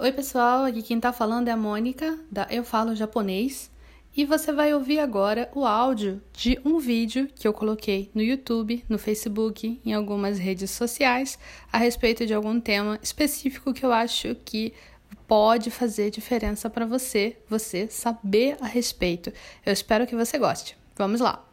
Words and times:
Oi, 0.00 0.12
pessoal, 0.12 0.64
aqui 0.64 0.80
quem 0.80 1.00
tá 1.00 1.12
falando 1.12 1.48
é 1.48 1.50
a 1.50 1.56
Mônica, 1.56 2.16
da 2.30 2.46
Eu 2.48 2.62
Falo 2.62 2.94
Japonês, 2.94 3.68
e 4.16 4.24
você 4.24 4.52
vai 4.52 4.72
ouvir 4.72 5.00
agora 5.00 5.50
o 5.52 5.66
áudio 5.66 6.22
de 6.32 6.56
um 6.64 6.78
vídeo 6.78 7.28
que 7.34 7.48
eu 7.48 7.52
coloquei 7.52 8.08
no 8.14 8.22
YouTube, 8.22 8.84
no 8.88 8.96
Facebook, 8.96 9.80
em 9.84 9.92
algumas 9.92 10.38
redes 10.38 10.70
sociais, 10.70 11.36
a 11.72 11.78
respeito 11.78 12.24
de 12.24 12.32
algum 12.32 12.60
tema 12.60 12.96
específico 13.02 13.74
que 13.74 13.84
eu 13.84 13.92
acho 13.92 14.36
que 14.44 14.72
pode 15.26 15.68
fazer 15.68 16.12
diferença 16.12 16.70
para 16.70 16.86
você, 16.86 17.36
você 17.48 17.88
saber 17.90 18.56
a 18.60 18.68
respeito. 18.68 19.32
Eu 19.66 19.72
espero 19.72 20.06
que 20.06 20.14
você 20.14 20.38
goste. 20.38 20.76
Vamos 20.96 21.20
lá. 21.20 21.44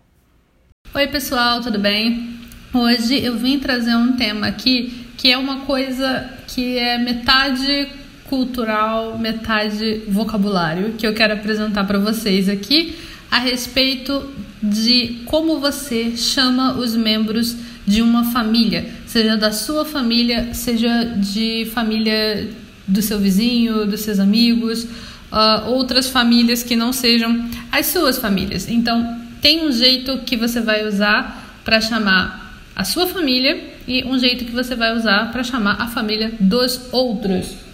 Oi, 0.93 1.07
pessoal, 1.07 1.61
tudo 1.61 1.79
bem? 1.79 2.39
Hoje 2.71 3.25
eu 3.25 3.39
vim 3.39 3.57
trazer 3.57 3.95
um 3.95 4.15
tema 4.15 4.45
aqui 4.45 5.03
que 5.17 5.31
é 5.31 5.37
uma 5.37 5.61
coisa 5.65 6.43
que 6.47 6.77
é 6.77 6.99
metade 6.99 8.04
cultural, 8.29 9.17
metade 9.17 10.03
vocabulário, 10.07 10.93
que 10.93 11.05
eu 11.05 11.13
quero 11.13 11.33
apresentar 11.33 11.85
para 11.85 11.99
vocês 11.99 12.49
aqui 12.49 12.95
a 13.29 13.39
respeito 13.39 14.29
de 14.61 15.21
como 15.25 15.59
você 15.59 16.15
chama 16.15 16.73
os 16.77 16.95
membros 16.95 17.55
de 17.85 18.01
uma 18.01 18.31
família, 18.31 18.89
seja 19.05 19.37
da 19.37 19.51
sua 19.51 19.85
família, 19.85 20.53
seja 20.53 21.03
de 21.17 21.69
família 21.73 22.49
do 22.87 23.01
seu 23.01 23.19
vizinho, 23.19 23.85
dos 23.85 24.01
seus 24.01 24.19
amigos, 24.19 24.83
uh, 24.83 25.69
outras 25.69 26.09
famílias 26.09 26.63
que 26.63 26.75
não 26.75 26.91
sejam 26.91 27.47
as 27.71 27.87
suas 27.87 28.17
famílias. 28.17 28.67
Então, 28.69 29.19
tem 29.41 29.67
um 29.67 29.71
jeito 29.71 30.19
que 30.19 30.35
você 30.35 30.61
vai 30.61 30.87
usar 30.87 31.59
para 31.63 31.79
chamar 31.81 32.59
a 32.75 32.83
sua 32.83 33.07
família 33.07 33.61
e 33.87 34.03
um 34.03 34.17
jeito 34.17 34.45
que 34.45 34.51
você 34.51 34.75
vai 34.75 34.95
usar 34.95 35.31
para 35.31 35.43
chamar 35.43 35.79
a 35.79 35.87
família 35.87 36.31
dos 36.39 36.91
outros. 36.91 37.64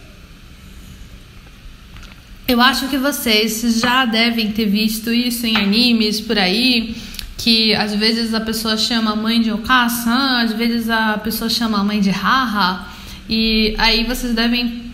Eu 2.52 2.60
acho 2.60 2.90
que 2.90 2.98
vocês 2.98 3.80
já 3.80 4.04
devem 4.04 4.52
ter 4.52 4.66
visto 4.66 5.10
isso 5.10 5.48
em 5.48 5.56
animes 5.56 6.20
por 6.20 6.38
aí, 6.38 6.98
que 7.38 7.74
às 7.74 7.96
vezes 7.96 8.34
a 8.34 8.42
pessoa 8.42 8.76
chama 8.76 9.14
a 9.14 9.16
mãe 9.16 9.40
de 9.40 9.50
Okasan, 9.50 10.42
às 10.42 10.52
vezes 10.52 10.90
a 10.90 11.18
pessoa 11.18 11.50
chama 11.50 11.80
a 11.80 11.84
mãe 11.86 12.02
de 12.02 12.10
Haha, 12.10 12.90
e 13.30 13.74
aí 13.78 14.04
vocês 14.04 14.36
devem 14.36 14.92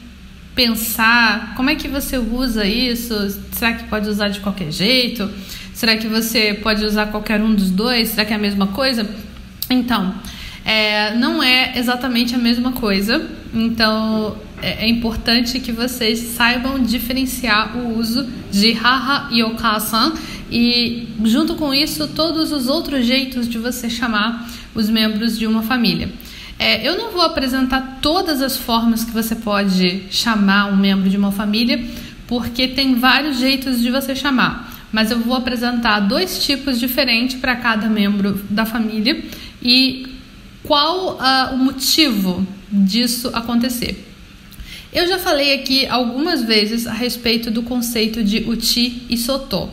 pensar 0.54 1.56
como 1.56 1.72
é 1.72 1.76
que 1.76 1.88
você 1.88 2.20
usa 2.20 2.64
isso? 2.64 3.16
Será 3.52 3.74
que 3.74 3.86
pode 3.86 4.08
usar 4.08 4.28
de 4.28 4.40
qualquer 4.40 4.72
jeito? 4.72 5.28
Será 5.74 5.98
que 5.98 6.08
você 6.08 6.54
pode 6.54 6.86
usar 6.86 7.08
qualquer 7.08 7.42
um 7.42 7.56
dos 7.56 7.72
dois? 7.72 8.10
Será 8.10 8.24
que 8.24 8.34
é 8.34 8.36
a 8.36 8.40
mesma 8.40 8.68
coisa? 8.68 9.10
Então, 9.68 10.14
é, 10.64 11.16
não 11.16 11.42
é 11.42 11.76
exatamente 11.76 12.36
a 12.36 12.38
mesma 12.38 12.74
coisa. 12.74 13.28
Então, 13.52 14.38
é, 14.62 14.86
é, 14.86 14.90
importante 14.90 15.60
que 15.60 15.72
vocês 15.72 16.20
saibam 16.20 16.80
diferenciar 16.80 17.78
o 17.78 17.98
uso 17.98 18.28
de 18.52 18.74
haha 18.74 19.30
e 19.32 19.44
okasan 19.44 20.14
e, 20.52 21.08
junto 21.24 21.56
com 21.56 21.74
isso, 21.74 22.08
todos 22.08 22.52
os 22.52 22.68
outros 22.68 23.06
jeitos 23.06 23.48
de 23.48 23.58
você 23.58 23.90
chamar 23.90 24.50
os 24.74 24.90
membros 24.90 25.38
de 25.38 25.46
uma 25.46 25.62
família. 25.62 26.10
É, 26.60 26.88
eu 26.88 26.98
não 26.98 27.12
vou 27.12 27.22
apresentar 27.22 28.00
todas 28.02 28.42
as 28.42 28.58
formas 28.58 29.04
que 29.04 29.12
você 29.12 29.36
pode 29.36 30.06
chamar 30.10 30.72
um 30.72 30.76
membro 30.76 31.10
de 31.10 31.18
uma 31.18 31.32
família, 31.32 31.84
porque 32.28 32.68
tem 32.68 32.96
vários 32.96 33.38
jeitos 33.40 33.80
de 33.82 33.92
você 33.92 34.16
chamar 34.16 34.76
mas 34.92 35.12
eu 35.12 35.20
vou 35.20 35.36
apresentar 35.36 36.00
dois 36.00 36.44
tipos 36.46 36.80
diferentes 36.80 37.38
para 37.38 37.56
cada 37.56 37.90
membro 37.90 38.42
da 38.50 38.66
família 38.66 39.24
e 39.62 40.08
qual 40.64 41.16
uh, 41.16 41.54
o 41.54 41.58
motivo 41.58 42.46
disso 42.72 43.30
acontecer. 43.34 44.07
Eu 44.92 45.08
já 45.08 45.20
falei 45.20 45.54
aqui 45.54 45.86
algumas 45.86 46.44
vezes 46.44 46.88
a 46.88 46.94
respeito 46.94 47.52
do 47.52 47.62
conceito 47.62 48.24
de 48.24 48.50
uchi 48.50 49.04
e 49.10 49.18
soto. 49.18 49.70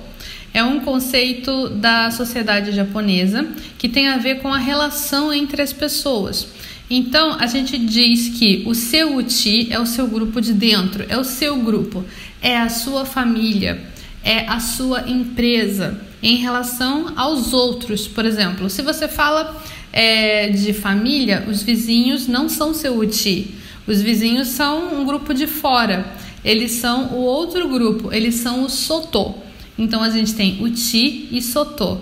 É 0.52 0.62
um 0.62 0.80
conceito 0.80 1.68
da 1.68 2.10
sociedade 2.10 2.72
japonesa 2.72 3.46
que 3.78 3.88
tem 3.88 4.08
a 4.08 4.16
ver 4.16 4.40
com 4.40 4.52
a 4.52 4.58
relação 4.58 5.32
entre 5.32 5.62
as 5.62 5.72
pessoas. 5.72 6.48
Então, 6.90 7.36
a 7.40 7.46
gente 7.46 7.78
diz 7.78 8.38
que 8.38 8.62
o 8.66 8.74
seu 8.74 9.16
uchi 9.16 9.68
é 9.70 9.80
o 9.80 9.86
seu 9.86 10.06
grupo 10.06 10.40
de 10.40 10.52
dentro, 10.52 11.04
é 11.08 11.16
o 11.16 11.24
seu 11.24 11.56
grupo, 11.56 12.04
é 12.42 12.58
a 12.58 12.68
sua 12.68 13.04
família, 13.04 13.80
é 14.22 14.46
a 14.46 14.60
sua 14.60 15.08
empresa 15.08 15.98
em 16.22 16.36
relação 16.36 17.12
aos 17.16 17.52
outros. 17.52 18.06
Por 18.06 18.24
exemplo, 18.24 18.68
se 18.68 18.82
você 18.82 19.08
fala 19.08 19.62
é, 19.92 20.48
de 20.48 20.72
família, 20.72 21.44
os 21.48 21.62
vizinhos 21.62 22.26
não 22.26 22.48
são 22.48 22.74
seu 22.74 22.98
uti. 22.98 23.54
Os 23.86 24.00
vizinhos 24.00 24.48
são 24.48 25.00
um 25.00 25.04
grupo 25.04 25.34
de 25.34 25.46
fora. 25.46 26.06
Eles 26.44 26.72
são 26.72 27.08
o 27.08 27.20
outro 27.20 27.68
grupo, 27.68 28.12
eles 28.12 28.36
são 28.36 28.64
o 28.64 28.68
sotô. 28.68 29.34
Então 29.78 30.02
a 30.02 30.10
gente 30.10 30.34
tem 30.34 30.62
uti 30.62 31.28
e 31.30 31.40
sotô. 31.42 31.98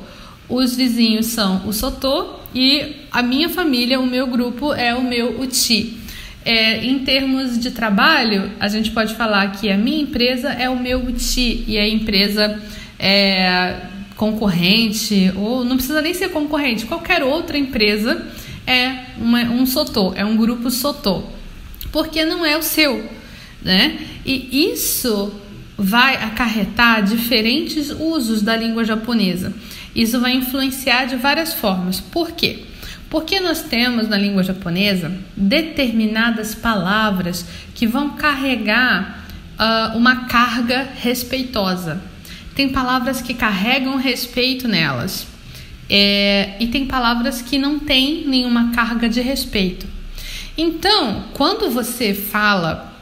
Os 0.48 0.76
vizinhos 0.76 1.26
são 1.26 1.66
o 1.66 1.72
sotô 1.72 2.36
e 2.54 2.96
a 3.10 3.22
minha 3.22 3.48
família, 3.48 3.98
o 4.00 4.06
meu 4.06 4.26
grupo 4.26 4.74
é 4.74 4.94
o 4.94 5.02
meu 5.02 5.40
uti. 5.40 5.98
É, 6.44 6.84
em 6.84 6.98
termos 7.00 7.58
de 7.58 7.70
trabalho, 7.70 8.50
a 8.58 8.68
gente 8.68 8.90
pode 8.90 9.14
falar 9.14 9.52
que 9.52 9.70
a 9.70 9.76
minha 9.76 10.02
empresa 10.02 10.50
é 10.50 10.68
o 10.68 10.78
meu 10.78 10.98
uti 11.06 11.64
e 11.68 11.78
a 11.78 11.88
empresa 11.88 12.60
é, 12.98 13.76
concorrente, 14.16 15.32
ou 15.36 15.64
não 15.64 15.76
precisa 15.76 16.02
nem 16.02 16.12
ser 16.14 16.30
concorrente, 16.30 16.84
qualquer 16.86 17.22
outra 17.22 17.56
empresa 17.56 18.26
é 18.66 19.04
uma, 19.18 19.40
um 19.42 19.64
sotô, 19.66 20.12
é 20.14 20.24
um 20.24 20.36
grupo 20.36 20.70
sotô, 20.70 21.24
porque 21.92 22.24
não 22.24 22.44
é 22.44 22.56
o 22.56 22.62
seu, 22.62 23.08
né? 23.62 23.98
E 24.24 24.72
isso 24.72 25.32
vai 25.76 26.16
acarretar 26.16 27.02
diferentes 27.02 27.90
usos 27.90 28.42
da 28.42 28.56
língua 28.56 28.84
japonesa. 28.84 29.52
Isso 29.94 30.20
vai 30.20 30.32
influenciar 30.32 31.04
de 31.04 31.16
várias 31.16 31.52
formas. 31.52 32.00
Por 32.00 32.32
quê? 32.32 32.64
Porque 33.10 33.40
nós 33.40 33.62
temos 33.62 34.08
na 34.08 34.16
língua 34.16 34.42
japonesa 34.42 35.12
determinadas 35.36 36.54
palavras 36.54 37.44
que 37.74 37.86
vão 37.86 38.10
carregar 38.10 39.26
uh, 39.58 39.98
uma 39.98 40.24
carga 40.26 40.88
respeitosa. 40.96 42.00
Tem 42.54 42.70
palavras 42.70 43.20
que 43.20 43.34
carregam 43.34 43.96
respeito 43.96 44.66
nelas. 44.66 45.26
É, 45.90 46.56
e 46.58 46.68
tem 46.68 46.86
palavras 46.86 47.42
que 47.42 47.58
não 47.58 47.78
têm 47.78 48.26
nenhuma 48.26 48.72
carga 48.72 49.08
de 49.08 49.20
respeito. 49.20 49.86
Então, 50.56 51.24
quando 51.34 51.70
você 51.70 52.12
fala 52.12 52.92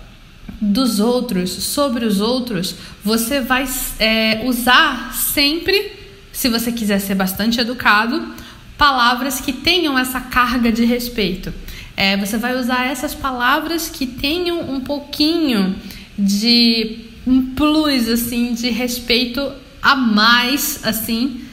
dos 0.61 1.00
outros, 1.00 1.50
sobre 1.50 2.05
os 2.05 2.21
outros, 2.21 2.75
você 3.03 3.41
vai 3.41 3.66
é, 3.99 4.43
usar 4.44 5.15
sempre, 5.15 5.93
se 6.33 6.49
você 6.49 6.71
quiser 6.71 7.00
ser 7.00 7.15
bastante 7.15 7.60
educado, 7.60 8.34
palavras 8.77 9.41
que 9.41 9.53
tenham 9.53 9.99
essa 9.99 10.21
carga 10.21 10.71
de 10.71 10.84
respeito. 10.84 11.53
É, 11.97 12.16
você 12.16 12.39
vai 12.39 12.59
usar 12.59 12.87
essas 12.87 13.15
palavras 13.15 13.89
que 13.89 14.06
tenham 14.06 14.60
um 14.72 14.81
pouquinho 14.81 15.77
de 16.19 16.99
um 17.27 17.55
plus 17.55 18.09
assim 18.09 18.55
de 18.55 18.71
respeito 18.71 19.53
a 19.83 19.94
mais 19.97 20.81
assim 20.84 21.44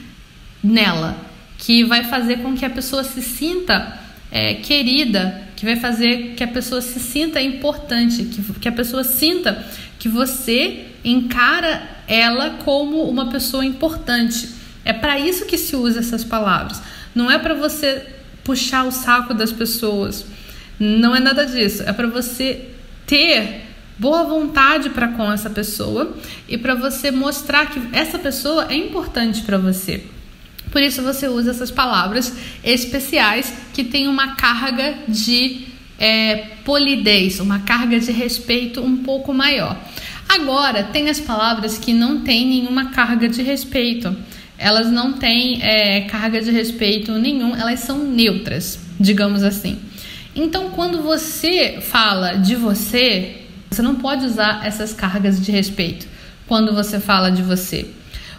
nela, 0.62 1.16
que 1.56 1.84
vai 1.84 2.04
fazer 2.04 2.38
com 2.38 2.54
que 2.54 2.64
a 2.64 2.70
pessoa 2.70 3.04
se 3.04 3.22
sinta 3.22 3.98
é, 4.30 4.54
querida, 4.54 5.47
que 5.58 5.64
vai 5.64 5.74
fazer 5.74 6.34
que 6.36 6.44
a 6.44 6.46
pessoa 6.46 6.80
se 6.80 7.00
sinta 7.00 7.42
importante, 7.42 8.22
que, 8.26 8.40
que 8.60 8.68
a 8.68 8.72
pessoa 8.72 9.02
sinta 9.02 9.66
que 9.98 10.08
você 10.08 10.86
encara 11.04 11.82
ela 12.06 12.50
como 12.64 13.02
uma 13.02 13.26
pessoa 13.26 13.66
importante. 13.66 14.50
É 14.84 14.92
para 14.92 15.18
isso 15.18 15.46
que 15.46 15.58
se 15.58 15.74
usa 15.74 15.98
essas 15.98 16.22
palavras. 16.22 16.80
Não 17.12 17.28
é 17.28 17.40
para 17.40 17.54
você 17.54 18.06
puxar 18.44 18.84
o 18.84 18.92
saco 18.92 19.34
das 19.34 19.50
pessoas. 19.50 20.24
Não 20.78 21.16
é 21.16 21.18
nada 21.18 21.44
disso. 21.44 21.82
É 21.82 21.92
para 21.92 22.06
você 22.06 22.68
ter 23.04 23.62
boa 23.98 24.22
vontade 24.22 24.90
para 24.90 25.08
com 25.08 25.32
essa 25.32 25.50
pessoa 25.50 26.16
e 26.48 26.56
para 26.56 26.76
você 26.76 27.10
mostrar 27.10 27.66
que 27.66 27.80
essa 27.90 28.16
pessoa 28.16 28.68
é 28.70 28.76
importante 28.76 29.42
para 29.42 29.58
você. 29.58 30.04
Por 30.70 30.82
isso 30.82 31.02
você 31.02 31.28
usa 31.28 31.50
essas 31.50 31.70
palavras 31.70 32.34
especiais 32.62 33.52
que 33.72 33.84
têm 33.84 34.08
uma 34.08 34.34
carga 34.34 34.94
de 35.08 35.66
é, 35.98 36.36
polidez, 36.64 37.40
uma 37.40 37.60
carga 37.60 37.98
de 37.98 38.12
respeito 38.12 38.80
um 38.80 38.98
pouco 38.98 39.32
maior. 39.34 39.76
Agora, 40.28 40.84
tem 40.84 41.08
as 41.08 41.18
palavras 41.18 41.78
que 41.78 41.92
não 41.92 42.20
têm 42.20 42.46
nenhuma 42.46 42.90
carga 42.90 43.28
de 43.28 43.42
respeito. 43.42 44.14
Elas 44.58 44.90
não 44.90 45.14
têm 45.14 45.62
é, 45.62 46.02
carga 46.02 46.40
de 46.40 46.50
respeito 46.50 47.12
nenhum, 47.12 47.56
elas 47.56 47.80
são 47.80 47.98
neutras, 48.04 48.78
digamos 49.00 49.42
assim. 49.42 49.78
Então, 50.34 50.70
quando 50.70 51.02
você 51.02 51.78
fala 51.80 52.34
de 52.34 52.54
você, 52.54 53.42
você 53.70 53.82
não 53.82 53.94
pode 53.94 54.24
usar 54.26 54.66
essas 54.66 54.92
cargas 54.92 55.40
de 55.40 55.50
respeito 55.50 56.06
quando 56.46 56.74
você 56.74 57.00
fala 57.00 57.30
de 57.30 57.42
você. 57.42 57.86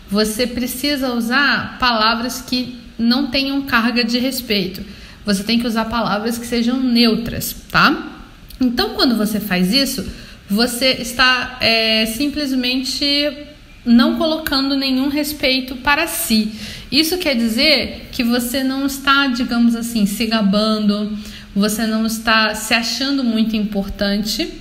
Você 0.09 0.47
precisa 0.47 1.13
usar 1.13 1.77
palavras 1.79 2.41
que 2.41 2.79
não 2.97 3.27
tenham 3.27 3.61
carga 3.61 4.03
de 4.03 4.17
respeito. 4.19 4.83
Você 5.25 5.43
tem 5.43 5.59
que 5.59 5.67
usar 5.67 5.85
palavras 5.85 6.37
que 6.37 6.45
sejam 6.45 6.79
neutras, 6.79 7.55
tá? 7.71 8.23
Então, 8.59 8.95
quando 8.95 9.15
você 9.15 9.39
faz 9.39 9.73
isso, 9.73 10.05
você 10.49 10.93
está 10.93 11.57
é, 11.61 12.05
simplesmente 12.07 13.31
não 13.85 14.17
colocando 14.17 14.75
nenhum 14.75 15.07
respeito 15.07 15.75
para 15.77 16.07
si. 16.07 16.51
Isso 16.91 17.17
quer 17.17 17.35
dizer 17.35 18.09
que 18.11 18.23
você 18.23 18.63
não 18.63 18.85
está, 18.85 19.27
digamos 19.27 19.75
assim, 19.75 20.05
se 20.05 20.25
gabando, 20.25 21.17
você 21.55 21.85
não 21.85 22.05
está 22.05 22.55
se 22.55 22.73
achando 22.73 23.23
muito 23.23 23.55
importante, 23.55 24.51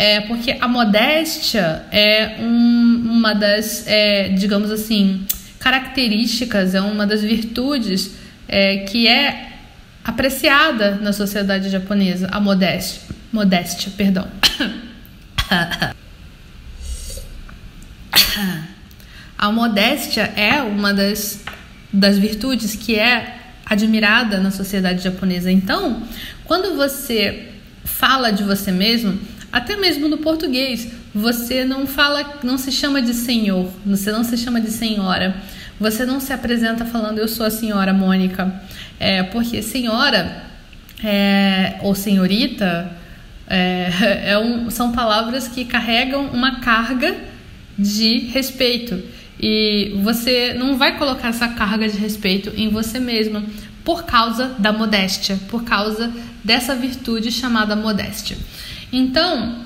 é, 0.00 0.22
porque 0.22 0.56
a 0.58 0.66
modéstia 0.66 1.84
é 1.92 2.36
um, 2.40 3.02
uma 3.04 3.34
das, 3.34 3.86
é, 3.86 4.30
digamos 4.30 4.70
assim, 4.70 5.26
características, 5.58 6.74
é 6.74 6.80
uma 6.80 7.06
das 7.06 7.20
virtudes 7.20 8.12
é, 8.48 8.78
que 8.78 9.06
é 9.06 9.58
apreciada 10.02 10.94
na 10.94 11.12
sociedade 11.12 11.68
japonesa, 11.68 12.28
a 12.32 12.40
modéstia, 12.40 13.02
modéstia, 13.30 13.92
perdão. 13.94 14.26
A 19.36 19.52
modéstia 19.52 20.22
é 20.34 20.62
uma 20.62 20.94
das, 20.94 21.44
das 21.92 22.18
virtudes 22.18 22.74
que 22.74 22.98
é 22.98 23.36
admirada 23.66 24.38
na 24.38 24.50
sociedade 24.50 25.04
japonesa. 25.04 25.50
Então, 25.50 26.02
quando 26.44 26.74
você 26.74 27.48
fala 27.84 28.30
de 28.30 28.42
você 28.42 28.70
mesmo, 28.72 29.18
até 29.52 29.76
mesmo 29.76 30.08
no 30.08 30.18
português, 30.18 30.88
você 31.14 31.64
não 31.64 31.86
fala, 31.86 32.38
não 32.42 32.56
se 32.56 32.70
chama 32.70 33.02
de 33.02 33.14
senhor, 33.14 33.70
você 33.84 34.12
não 34.12 34.22
se 34.22 34.36
chama 34.36 34.60
de 34.60 34.70
senhora. 34.70 35.34
Você 35.80 36.04
não 36.04 36.20
se 36.20 36.30
apresenta 36.30 36.84
falando 36.84 37.18
eu 37.18 37.26
sou 37.26 37.46
a 37.46 37.50
senhora 37.50 37.94
Mônica, 37.94 38.54
é, 38.98 39.22
porque 39.22 39.62
senhora 39.62 40.44
é, 41.02 41.78
ou 41.80 41.94
senhorita 41.94 42.92
é, 43.48 43.90
é 44.32 44.38
um, 44.38 44.68
são 44.68 44.92
palavras 44.92 45.48
que 45.48 45.64
carregam 45.64 46.26
uma 46.26 46.60
carga 46.60 47.16
de 47.78 48.18
respeito 48.18 49.02
e 49.40 49.98
você 50.02 50.52
não 50.52 50.76
vai 50.76 50.98
colocar 50.98 51.28
essa 51.28 51.48
carga 51.48 51.88
de 51.88 51.96
respeito 51.96 52.52
em 52.54 52.68
você 52.68 53.00
mesma 53.00 53.42
por 53.82 54.04
causa 54.04 54.54
da 54.58 54.74
modéstia, 54.74 55.38
por 55.48 55.64
causa 55.64 56.12
dessa 56.44 56.76
virtude 56.76 57.32
chamada 57.32 57.74
modéstia. 57.74 58.36
Então, 58.92 59.56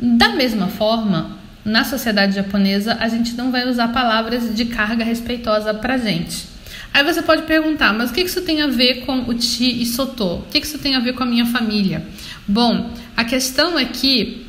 da 0.00 0.30
mesma 0.30 0.68
forma, 0.68 1.38
na 1.64 1.84
sociedade 1.84 2.34
japonesa, 2.34 2.96
a 3.00 3.08
gente 3.08 3.34
não 3.34 3.50
vai 3.50 3.68
usar 3.68 3.88
palavras 3.88 4.54
de 4.54 4.64
carga 4.66 5.04
respeitosa 5.04 5.74
pra 5.74 5.98
gente. 5.98 6.48
Aí 6.92 7.04
você 7.04 7.22
pode 7.22 7.42
perguntar, 7.42 7.92
mas 7.92 8.10
o 8.10 8.12
que 8.12 8.22
isso 8.22 8.42
tem 8.42 8.62
a 8.62 8.66
ver 8.66 9.04
com 9.06 9.20
o 9.20 9.40
Chi 9.40 9.82
e 9.82 9.86
Soto? 9.86 10.38
O 10.38 10.42
que 10.50 10.58
isso 10.58 10.78
tem 10.78 10.96
a 10.96 11.00
ver 11.00 11.12
com 11.12 11.22
a 11.22 11.26
minha 11.26 11.46
família? 11.46 12.04
Bom, 12.48 12.90
a 13.16 13.24
questão 13.24 13.78
é 13.78 13.84
que 13.84 14.46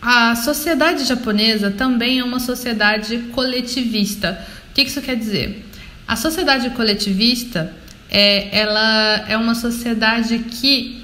a 0.00 0.34
sociedade 0.34 1.04
japonesa 1.04 1.70
também 1.70 2.18
é 2.18 2.24
uma 2.24 2.40
sociedade 2.40 3.18
coletivista. 3.32 4.44
O 4.70 4.74
que 4.74 4.82
isso 4.82 5.00
quer 5.00 5.16
dizer? 5.16 5.64
A 6.06 6.16
sociedade 6.16 6.68
coletivista 6.70 7.72
é, 8.10 8.58
ela 8.58 9.24
é 9.28 9.36
uma 9.36 9.54
sociedade 9.54 10.38
que 10.40 11.01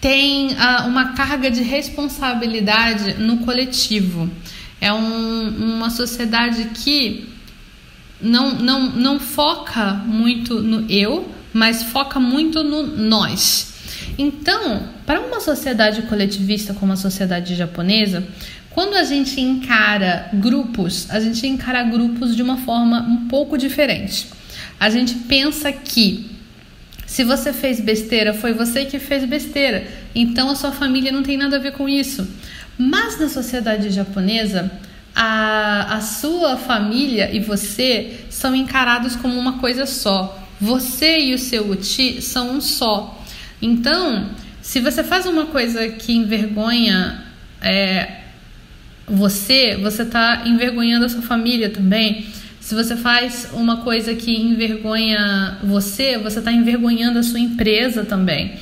tem 0.00 0.52
uh, 0.52 0.86
uma 0.86 1.12
carga 1.12 1.50
de 1.50 1.62
responsabilidade 1.62 3.14
no 3.14 3.38
coletivo. 3.38 4.30
É 4.80 4.92
um, 4.92 5.48
uma 5.48 5.90
sociedade 5.90 6.70
que 6.74 7.28
não, 8.20 8.54
não, 8.54 8.90
não 8.90 9.20
foca 9.20 9.94
muito 10.06 10.60
no 10.60 10.90
eu, 10.90 11.30
mas 11.52 11.82
foca 11.82 12.18
muito 12.18 12.64
no 12.64 12.82
nós. 12.82 13.74
Então, 14.16 14.88
para 15.04 15.20
uma 15.20 15.40
sociedade 15.40 16.02
coletivista 16.02 16.72
como 16.74 16.92
a 16.92 16.96
sociedade 16.96 17.54
japonesa, 17.54 18.26
quando 18.70 18.94
a 18.94 19.04
gente 19.04 19.40
encara 19.40 20.30
grupos, 20.32 21.10
a 21.10 21.20
gente 21.20 21.46
encara 21.46 21.82
grupos 21.82 22.36
de 22.36 22.42
uma 22.42 22.56
forma 22.58 23.00
um 23.00 23.28
pouco 23.28 23.58
diferente. 23.58 24.28
A 24.78 24.88
gente 24.88 25.14
pensa 25.14 25.72
que 25.72 26.30
se 27.20 27.24
você 27.24 27.52
fez 27.52 27.78
besteira, 27.78 28.32
foi 28.32 28.54
você 28.54 28.86
que 28.86 28.98
fez 28.98 29.26
besteira. 29.26 29.86
Então 30.14 30.48
a 30.48 30.54
sua 30.54 30.72
família 30.72 31.12
não 31.12 31.22
tem 31.22 31.36
nada 31.36 31.56
a 31.56 31.58
ver 31.58 31.72
com 31.72 31.86
isso. 31.86 32.26
Mas 32.78 33.20
na 33.20 33.28
sociedade 33.28 33.90
japonesa, 33.90 34.70
a, 35.14 35.96
a 35.96 36.00
sua 36.00 36.56
família 36.56 37.28
e 37.30 37.38
você 37.38 38.20
são 38.30 38.54
encarados 38.54 39.16
como 39.16 39.38
uma 39.38 39.58
coisa 39.58 39.84
só. 39.84 40.42
Você 40.58 41.20
e 41.20 41.34
o 41.34 41.38
seu 41.38 41.68
uchi 41.68 42.22
são 42.22 42.52
um 42.52 42.60
só. 42.62 43.22
Então, 43.60 44.30
se 44.62 44.80
você 44.80 45.04
faz 45.04 45.26
uma 45.26 45.44
coisa 45.44 45.90
que 45.90 46.14
envergonha 46.14 47.22
é, 47.60 48.22
você, 49.06 49.76
você 49.76 50.04
está 50.04 50.44
envergonhando 50.46 51.04
a 51.04 51.08
sua 51.10 51.20
família 51.20 51.68
também. 51.68 52.28
Se 52.70 52.76
você 52.76 52.94
faz 52.94 53.48
uma 53.52 53.78
coisa 53.78 54.14
que 54.14 54.30
envergonha 54.30 55.58
você, 55.60 56.16
você 56.16 56.38
está 56.38 56.52
envergonhando 56.52 57.18
a 57.18 57.22
sua 57.24 57.40
empresa 57.40 58.04
também. 58.04 58.52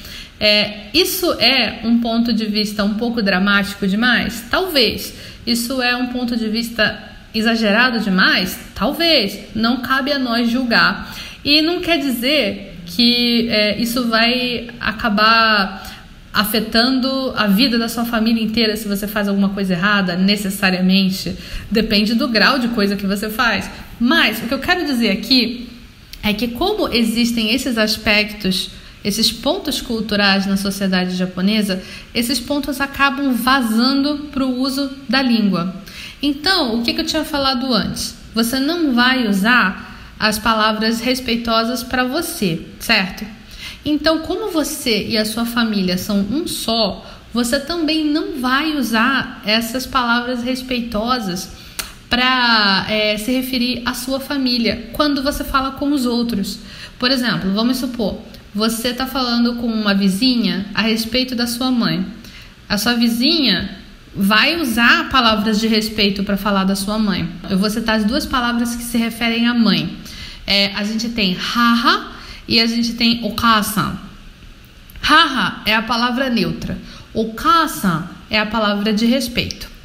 É, 0.41 0.87
isso 0.95 1.31
é 1.35 1.81
um 1.85 2.01
ponto 2.01 2.33
de 2.33 2.47
vista 2.47 2.83
um 2.85 2.95
pouco 2.95 3.21
dramático 3.21 3.87
demais? 3.87 4.47
Talvez. 4.51 5.13
Isso 5.47 5.83
é 5.83 5.95
um 5.95 6.07
ponto 6.07 6.39
de 6.39 6.49
vista 6.49 6.99
exagerado 7.35 8.01
demais? 8.01 8.59
Talvez. 8.75 9.41
Não 9.55 9.83
cabe 9.83 10.11
a 10.11 10.19
nós 10.19 10.49
julgar. 10.49 11.15
E 11.45 11.61
não 11.61 11.83
quer 11.83 11.99
dizer 11.99 12.79
que 12.87 13.51
é, 13.51 13.79
isso 13.79 14.09
vai 14.09 14.69
acabar 14.81 15.87
afetando 16.33 17.35
a 17.37 17.47
vida 17.47 17.79
da 17.79 17.91
sua 17.91 18.07
família 18.07 18.43
inteira 18.43 18.75
se 18.75 18.89
você 18.89 19.07
faz 19.07 19.29
alguma 19.29 19.51
coisa 19.51 19.75
errada, 19.75 20.17
necessariamente. 20.17 21.37
Depende 21.71 22.15
do 22.15 22.27
grau 22.27 22.59
de 22.59 22.69
coisa 22.69 22.97
que 22.97 23.07
você 23.07 23.29
faz. 23.29 23.69
Mas 24.01 24.39
o 24.39 24.47
que 24.47 24.55
eu 24.55 24.59
quero 24.59 24.85
dizer 24.85 25.11
aqui 25.11 25.69
é 26.23 26.33
que, 26.33 26.49
como 26.49 26.93
existem 26.93 27.53
esses 27.53 27.79
aspectos, 27.79 28.71
esses 29.05 29.31
pontos 29.33 29.81
culturais 29.81 30.47
na 30.47 30.57
sociedade 30.57 31.15
japonesa, 31.17 31.83
esses 32.15 32.39
pontos 32.39 32.81
acabam 32.81 33.33
vazando 33.33 34.29
para 34.31 34.45
o 34.45 34.61
uso 34.61 34.91
da 35.09 35.23
língua. 35.23 35.75
Então, 36.21 36.79
o 36.79 36.83
que, 36.83 36.93
que 36.93 37.01
eu 37.01 37.07
tinha 37.07 37.25
falado 37.25 37.73
antes? 37.73 38.17
Você 38.35 38.59
não 38.59 38.93
vai 38.93 39.27
usar 39.27 40.15
as 40.19 40.39
palavras 40.39 41.01
respeitosas 41.01 41.83
para 41.83 42.05
você, 42.05 42.67
certo? 42.81 43.25
Então, 43.85 44.21
como 44.21 44.51
você 44.51 45.07
e 45.07 45.17
a 45.17 45.25
sua 45.25 45.47
família 45.47 45.97
são 45.97 46.19
um 46.19 46.47
só, 46.47 47.07
você 47.33 47.61
também 47.61 48.05
não 48.05 48.41
vai 48.41 48.77
usar 48.77 49.41
essas 49.45 49.87
palavras 49.87 50.43
respeitosas 50.43 51.51
para 52.09 52.87
é, 52.89 53.17
se 53.19 53.33
referir 53.33 53.83
à 53.85 53.95
sua 53.95 54.19
família 54.19 54.91
quando 54.93 55.23
você 55.23 55.45
fala 55.45 55.73
com 55.73 55.93
os 55.93 56.07
outros. 56.07 56.61
Por 56.99 57.11
exemplo, 57.11 57.53
vamos 57.53 57.77
supor, 57.77 58.19
você 58.55 58.89
está 58.89 59.07
falando 59.07 59.57
com 59.57 59.67
uma 59.67 59.95
vizinha 59.95 60.67
a 60.75 60.83
respeito 60.83 61.35
da 61.35 61.47
sua 61.47 61.71
mãe. 61.71 62.05
A 62.69 62.79
sua 62.79 62.95
vizinha 62.95 63.79
vai 64.15 64.61
usar 64.61 65.09
palavras 65.11 65.61
de 65.61 65.69
respeito 65.69 66.25
para 66.25 66.37
falar 66.37 66.65
da 66.65 66.75
sua 66.75 66.99
mãe. 66.99 67.29
Eu 67.49 67.59
vou 67.59 67.71
citar 67.71 67.97
as 67.97 68.05
duas 68.05 68.27
palavras 68.27 68.75
que 68.75 68.83
se 68.83 68.99
referem 68.99 69.47
à 69.47 69.55
mãe. 69.55 69.97
É, 70.47 70.73
a 70.75 70.83
gente 70.83 71.11
tem 71.11 71.35
haha 71.35 72.13
e 72.47 72.59
a 72.59 72.67
gente 72.67 72.95
tem 72.95 73.25
okasan. 73.25 73.99
Haha 75.03 75.63
é 75.67 75.75
a 75.75 75.83
palavra 75.83 76.29
neutra. 76.31 76.79
Okasan 77.15 78.09
é 78.31 78.39
a 78.39 78.47
palavra 78.47 78.93
de 78.93 79.07
respeito. 79.07 79.78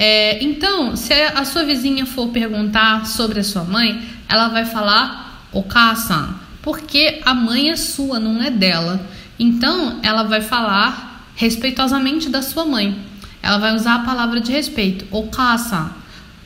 É, 0.00 0.40
então, 0.44 0.94
se 0.94 1.12
a 1.12 1.44
sua 1.44 1.64
vizinha 1.64 2.06
for 2.06 2.28
perguntar 2.28 3.04
sobre 3.04 3.40
a 3.40 3.44
sua 3.44 3.64
mãe, 3.64 4.00
ela 4.28 4.46
vai 4.46 4.64
falar 4.64 5.48
okasan, 5.52 6.36
porque 6.62 7.20
a 7.24 7.34
mãe 7.34 7.70
é 7.70 7.76
sua, 7.76 8.20
não 8.20 8.40
é 8.40 8.48
dela. 8.48 9.04
Então, 9.36 9.98
ela 10.04 10.22
vai 10.22 10.40
falar 10.40 11.26
respeitosamente 11.34 12.28
da 12.28 12.42
sua 12.42 12.64
mãe. 12.64 12.96
Ela 13.42 13.58
vai 13.58 13.74
usar 13.74 13.96
a 13.96 14.04
palavra 14.04 14.40
de 14.40 14.52
respeito, 14.52 15.04
okasan. 15.10 15.90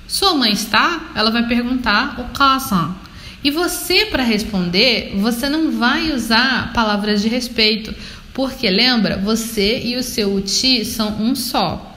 Sua 0.09 0.33
mãe 0.33 0.53
está? 0.53 1.11
Ela 1.15 1.31
vai 1.31 1.47
perguntar 1.47 2.19
okasan. 2.19 2.95
E 3.45 3.51
você, 3.51 4.07
para 4.07 4.23
responder, 4.23 5.13
você 5.17 5.51
não 5.51 5.73
vai 5.73 6.11
usar 6.11 6.73
palavras 6.73 7.21
de 7.21 7.29
respeito, 7.29 7.95
porque 8.33 8.71
lembra, 8.71 9.19
você 9.19 9.83
e 9.85 9.97
o 9.97 10.03
seu 10.03 10.35
uti 10.35 10.87
são 10.87 11.21
um 11.21 11.35
só. 11.35 11.92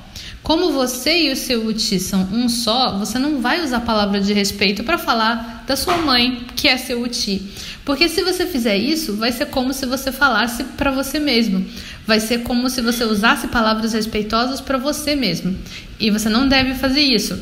Como 0.45 0.71
você 0.71 1.23
e 1.23 1.31
o 1.31 1.35
seu 1.35 1.65
uti 1.65 1.99
são 1.99 2.21
um 2.31 2.47
só, 2.47 2.99
você 2.99 3.17
não 3.17 3.41
vai 3.41 3.63
usar 3.63 3.79
palavras 3.79 4.27
de 4.27 4.31
respeito 4.31 4.83
para 4.83 4.95
falar 4.95 5.63
da 5.65 5.75
sua 5.75 5.97
mãe, 5.97 6.45
que 6.55 6.67
é 6.67 6.77
seu 6.77 7.01
uti. 7.01 7.41
Porque 7.83 8.07
se 8.07 8.21
você 8.21 8.45
fizer 8.45 8.77
isso, 8.77 9.17
vai 9.17 9.31
ser 9.31 9.47
como 9.47 9.73
se 9.73 9.87
você 9.87 10.11
falasse 10.11 10.63
para 10.63 10.91
você 10.91 11.17
mesmo. 11.17 11.65
Vai 12.05 12.19
ser 12.19 12.43
como 12.43 12.69
se 12.69 12.79
você 12.79 13.03
usasse 13.03 13.47
palavras 13.47 13.93
respeitosas 13.93 14.61
para 14.61 14.77
você 14.77 15.15
mesmo. 15.15 15.57
E 15.99 16.11
você 16.11 16.29
não 16.29 16.47
deve 16.47 16.75
fazer 16.75 17.01
isso. 17.01 17.41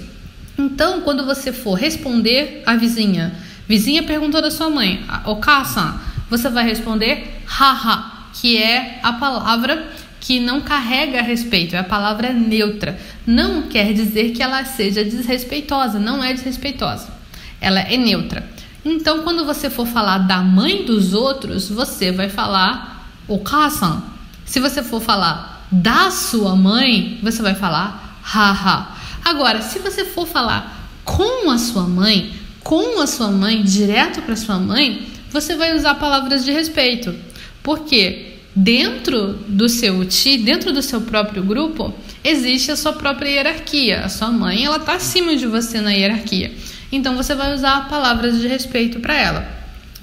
Então, 0.58 1.02
quando 1.02 1.26
você 1.26 1.52
for 1.52 1.74
responder 1.74 2.64
à 2.66 2.78
vizinha, 2.78 3.34
Vizinha 3.68 4.04
perguntou 4.04 4.42
da 4.42 4.50
sua 4.50 4.70
mãe, 4.70 5.06
Okasan, 5.26 6.00
você 6.30 6.50
vai 6.50 6.64
responder 6.64 7.42
haha, 7.46 8.30
que 8.34 8.58
é 8.58 9.00
a 9.04 9.12
palavra 9.12 9.92
que 10.24 10.40
não 10.40 10.62
carrega 10.62 11.22
respeito, 11.22 11.76
a 11.76 11.84
palavra 11.84 12.28
é 12.28 12.34
neutra. 12.34 12.98
Não 13.28 13.64
quer 13.64 13.92
dizer 13.92 14.32
que 14.32 14.42
ela 14.42 14.64
seja 14.64 15.04
desrespeitosa, 15.04 16.00
não 16.00 16.24
é 16.24 16.34
desrespeitosa. 16.34 17.10
Ela 17.60 17.82
é 17.82 17.98
neutra. 17.98 18.50
Então, 18.86 19.24
quando 19.24 19.46
você 19.46 19.70
for 19.70 19.86
falar 19.86 20.20
da 20.20 20.38
mãe 20.38 20.86
dos 20.86 21.14
outros, 21.14 21.68
você 21.68 22.10
vai 22.10 22.30
falar 22.30 23.06
o 23.28 23.38
kasan. 23.40 24.02
Se 24.46 24.62
você 24.62 24.82
for 24.82 25.02
falar 25.02 25.68
da 25.70 26.10
sua 26.10 26.56
mãe, 26.56 27.20
você 27.22 27.42
vai 27.42 27.54
falar 27.54 28.18
haha. 28.24 28.96
Agora, 29.26 29.62
se 29.62 29.80
você 29.80 30.06
for 30.06 30.26
falar 30.26 30.90
com 31.04 31.52
a 31.52 31.58
sua 31.58 31.84
mãe, 31.84 32.34
com 32.64 33.02
a 33.02 33.08
sua 33.08 33.30
mãe, 33.30 33.62
direto 33.62 34.22
para 34.22 34.38
sua 34.38 34.58
mãe, 34.58 35.06
você 35.30 35.58
vai 35.58 35.76
usar 35.76 35.96
palavras 35.96 36.46
de 36.46 36.52
respeito. 36.54 37.14
Porque 37.62 38.33
dentro 38.56 39.34
do 39.48 39.68
seu 39.68 40.06
ti, 40.06 40.38
dentro 40.38 40.72
do 40.72 40.82
seu 40.82 41.02
próprio 41.02 41.44
grupo, 41.44 41.94
existe 42.24 42.72
a 42.72 42.76
sua 42.76 42.94
própria 42.94 43.30
hierarquia. 43.30 44.02
A 44.02 44.10
sua 44.10 44.30
mãe, 44.30 44.66
ela 44.66 44.78
está 44.78 44.94
acima 44.94 45.36
de 45.36 45.46
você 45.48 45.82
na 45.82 45.92
hierarquia. 45.92 46.54
Então 46.92 47.16
você 47.16 47.34
vai 47.34 47.54
usar 47.54 47.90
palavras 47.90 48.40
de 48.40 48.48
respeito 48.48 49.00
para 49.00 49.16
ela. 49.16 49.48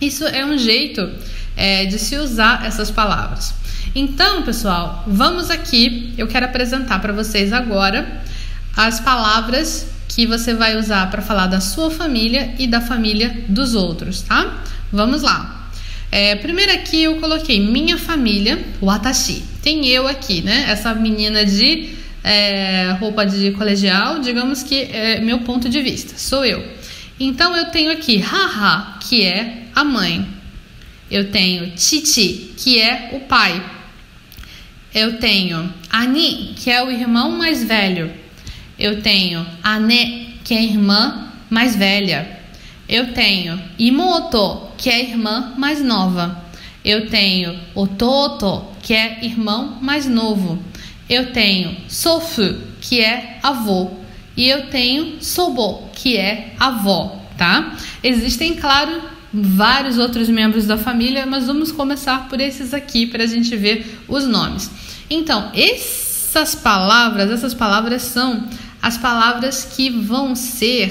Isso 0.01 0.25
é 0.25 0.45
um 0.45 0.59
jeito 0.59 1.09
é, 1.57 1.85
de 1.87 1.99
se 1.99 2.17
usar 2.17 2.67
essas 2.67 2.91
palavras. 2.91 3.55
Então, 3.95 4.43
pessoal, 4.43 5.05
vamos 5.07 5.51
aqui. 5.51 6.15
Eu 6.17 6.27
quero 6.27 6.47
apresentar 6.47 7.01
para 7.01 7.13
vocês 7.13 7.53
agora 7.53 8.21
as 8.77 9.01
palavras 9.01 9.87
que 10.09 10.27
você 10.27 10.55
vai 10.55 10.77
usar 10.77 11.11
para 11.11 11.23
falar 11.23 11.47
da 11.47 11.61
sua 11.61 11.91
família 11.91 12.55
e 12.59 12.67
da 12.67 12.81
família 12.81 13.45
dos 13.49 13.75
outros, 13.75 14.23
tá? 14.23 14.63
Vamos 14.93 15.23
lá. 15.23 15.60
É, 16.13 16.35
primeiro 16.37 16.73
aqui 16.73 17.05
eu 17.05 17.17
coloquei 17.17 17.61
minha 17.61 17.97
família, 17.97 18.59
watashi. 18.83 19.45
Tem 19.63 19.87
eu 19.87 20.09
aqui, 20.09 20.43
né? 20.43 20.67
Essa 20.69 20.95
menina 20.95 21.45
de 21.45 21.91
é, 22.25 22.97
roupa 22.99 23.25
de 23.25 23.53
colegial, 23.53 24.19
digamos 24.19 24.63
que 24.63 24.83
é 24.93 25.21
meu 25.21 25.41
ponto 25.41 25.69
de 25.69 25.81
vista, 25.81 26.19
sou 26.19 26.45
eu. 26.45 26.65
Então 27.19 27.57
eu 27.57 27.67
tenho 27.67 27.93
aqui 27.93 28.19
haha, 28.19 28.99
que 29.01 29.25
é 29.25 29.65
a 29.75 29.85
mãe. 29.85 30.27
Eu 31.11 31.31
tenho 31.31 31.71
titi, 31.73 32.55
que 32.57 32.81
é 32.81 33.11
o 33.13 33.21
pai. 33.21 33.63
Eu 34.95 35.19
tenho 35.19 35.73
ani, 35.91 36.55
que 36.57 36.71
é 36.71 36.83
o 36.83 36.91
irmão 36.91 37.31
mais 37.33 37.63
velho. 37.63 38.11
Eu 38.79 39.03
tenho 39.03 39.47
ane, 39.63 40.39
que 40.43 40.55
é 40.55 40.59
a 40.59 40.63
irmã 40.63 41.33
mais 41.49 41.77
velha. 41.77 42.41
Eu 42.89 43.13
tenho 43.13 43.61
imoto, 43.79 44.70
que 44.81 44.89
é 44.89 44.95
a 44.95 45.03
irmã 45.03 45.53
mais 45.59 45.83
nova. 45.83 46.43
Eu 46.83 47.11
tenho 47.11 47.55
ototo, 47.75 48.65
que 48.83 48.95
é 48.95 49.23
irmão 49.23 49.77
mais 49.83 50.07
novo. 50.07 50.59
Eu 51.07 51.33
tenho 51.33 51.77
sofu, 51.87 52.57
que 52.81 52.99
é 52.99 53.39
avô. 53.43 53.91
E 54.35 54.49
eu 54.49 54.69
tenho 54.69 55.23
sobo, 55.23 55.91
que 55.93 56.17
é 56.17 56.55
avó, 56.59 57.21
tá? 57.37 57.77
Existem, 58.03 58.55
claro, 58.55 59.03
vários 59.31 59.99
outros 59.99 60.31
membros 60.31 60.67
da 60.67 60.79
família, 60.79 61.27
mas 61.27 61.47
vamos 61.47 61.71
começar 61.71 62.27
por 62.31 62.41
esses 62.41 62.73
aqui 62.73 63.07
para 63.07 63.25
a 63.25 63.27
gente 63.27 63.55
ver 63.55 64.01
os 64.09 64.27
nomes. 64.27 64.71
Então, 65.11 65.53
essas 65.53 66.55
palavras, 66.55 67.31
essas 67.31 67.53
palavras 67.53 68.01
são 68.01 68.49
as 68.81 68.97
palavras 68.97 69.63
que 69.63 69.91
vão 69.91 70.35
ser, 70.35 70.91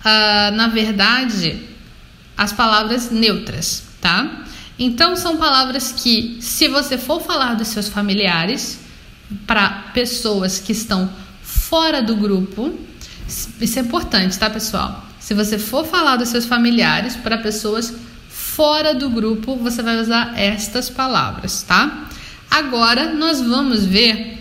uh, 0.00 0.54
na 0.54 0.68
verdade, 0.68 1.69
as 2.40 2.54
palavras 2.54 3.10
neutras, 3.10 3.82
tá? 4.00 4.46
Então, 4.78 5.14
são 5.14 5.36
palavras 5.36 5.92
que, 5.92 6.38
se 6.40 6.68
você 6.68 6.96
for 6.96 7.20
falar 7.20 7.52
dos 7.52 7.68
seus 7.68 7.86
familiares, 7.86 8.80
para 9.46 9.68
pessoas 9.92 10.58
que 10.58 10.72
estão 10.72 11.10
fora 11.42 12.02
do 12.02 12.16
grupo. 12.16 12.74
Isso 13.60 13.78
é 13.78 13.82
importante, 13.82 14.38
tá, 14.38 14.48
pessoal? 14.48 15.06
Se 15.18 15.34
você 15.34 15.58
for 15.58 15.84
falar 15.84 16.16
dos 16.16 16.30
seus 16.30 16.46
familiares 16.46 17.14
para 17.14 17.36
pessoas 17.36 17.92
fora 18.30 18.94
do 18.94 19.10
grupo, 19.10 19.54
você 19.56 19.82
vai 19.82 20.00
usar 20.00 20.32
estas 20.34 20.88
palavras, 20.88 21.62
tá? 21.62 22.08
Agora 22.50 23.12
nós 23.12 23.42
vamos 23.42 23.84
ver 23.84 24.38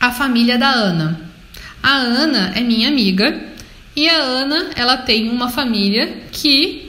a 0.00 0.10
família 0.10 0.58
da 0.58 0.68
Ana. 0.68 1.20
A 1.80 1.92
Ana 1.92 2.52
é 2.56 2.60
minha 2.60 2.88
amiga 2.88 3.40
e 3.94 4.08
a 4.08 4.16
Ana, 4.16 4.70
ela 4.74 4.96
tem 4.96 5.30
uma 5.30 5.48
família 5.48 6.24
que 6.32 6.85